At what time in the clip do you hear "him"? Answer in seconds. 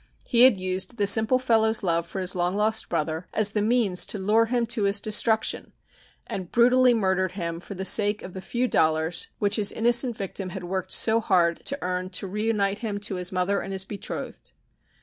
4.47-4.65, 7.33-7.59, 12.79-12.99